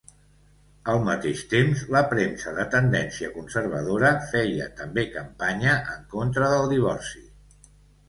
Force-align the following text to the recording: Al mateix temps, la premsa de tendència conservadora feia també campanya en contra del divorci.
Al 0.93 1.03
mateix 1.09 1.43
temps, 1.51 1.83
la 1.97 2.01
premsa 2.13 2.55
de 2.57 2.65
tendència 2.77 3.31
conservadora 3.37 4.13
feia 4.35 4.73
també 4.83 5.07
campanya 5.21 5.79
en 5.97 6.13
contra 6.19 6.53
del 6.57 6.71
divorci. 6.77 7.27